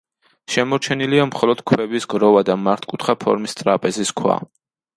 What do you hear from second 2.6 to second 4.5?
მართკუთხა ფორმის ტრაპეზის ქვა.